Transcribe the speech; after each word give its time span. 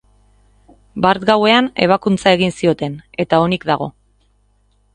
Bart 1.05 1.25
gauean 1.31 1.67
ebakuntza 1.87 2.33
egin 2.39 2.55
zioten, 2.63 2.99
eta 3.25 3.43
onik 3.47 3.69
dago. 3.73 3.93